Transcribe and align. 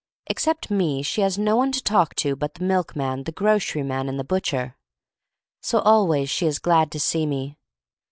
Except 0.25 0.71
me 0.71 1.03
she 1.03 1.21
has 1.21 1.37
no 1.37 1.55
one 1.55 1.71
to 1.73 1.83
talk 1.83 2.15
to 2.15 2.35
but 2.35 2.55
the 2.55 2.63
milkman, 2.63 3.25
the 3.25 3.31
groceryman, 3.31 4.09
and 4.09 4.17
the 4.19 4.23
butcher. 4.23 4.75
So 5.61 5.77
always 5.77 6.27
she 6.27 6.47
is 6.47 6.57
glad 6.57 6.89
to 6.93 6.99
see 6.99 7.27
me. 7.27 7.55